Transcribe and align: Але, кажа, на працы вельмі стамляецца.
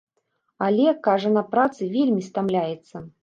Але, 0.67 0.87
кажа, 1.09 1.29
на 1.37 1.43
працы 1.53 1.91
вельмі 1.99 2.25
стамляецца. 2.31 2.95